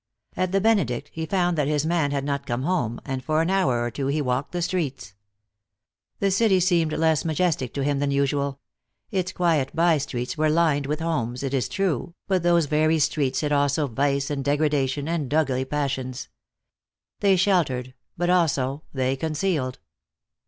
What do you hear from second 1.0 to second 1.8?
he found that